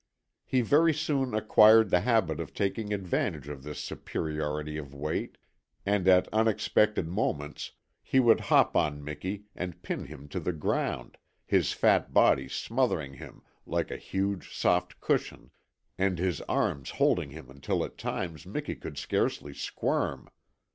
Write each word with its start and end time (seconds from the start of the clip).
He 0.47 0.61
very 0.61 0.95
soon 0.95 1.35
acquired 1.35 1.91
the 1.91 1.99
habit 1.99 2.39
of 2.39 2.55
taking 2.55 2.91
advantage 2.91 3.47
of 3.47 3.61
this 3.61 3.77
superiority 3.77 4.75
of 4.75 4.95
weight, 4.95 5.37
and 5.85 6.07
at 6.07 6.27
unexpected 6.33 7.07
moments 7.07 7.73
he 8.01 8.19
would 8.19 8.39
hop 8.49 8.75
on 8.75 9.03
Miki 9.05 9.43
and 9.55 9.83
pin 9.83 10.05
him 10.05 10.27
to 10.29 10.39
the 10.39 10.53
ground, 10.53 11.19
his 11.45 11.71
fat 11.71 12.11
body 12.15 12.47
smothering 12.49 13.13
him 13.13 13.43
like 13.67 13.91
a 13.91 13.95
huge 13.97 14.51
soft 14.55 14.99
cushion, 15.01 15.51
and 15.99 16.17
his 16.17 16.41
arms 16.49 16.89
holding 16.89 17.29
him 17.29 17.51
until 17.51 17.85
at 17.85 17.99
times 17.99 18.47
Miki 18.47 18.73
could 18.75 18.97
scarcely 18.97 19.53
squirm. 19.53 20.27